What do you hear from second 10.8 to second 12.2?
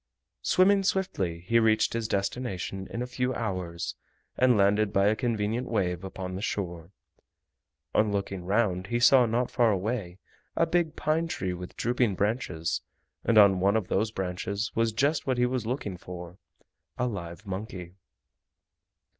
pine tree with drooping